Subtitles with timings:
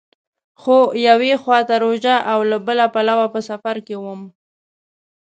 [0.61, 0.77] خو
[1.07, 4.21] یوې خوا ته روژه او له بله پلوه په سفر کې وم.